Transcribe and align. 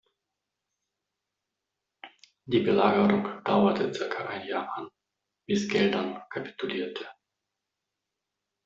Die 2.47 2.61
Belagerung 2.61 3.43
dauerte 3.43 3.93
circa 3.93 4.25
ein 4.29 4.47
Jahr 4.47 4.75
an, 4.75 4.89
bis 5.47 5.67
Geldern 5.69 6.19
kapitulierte. 6.31 7.07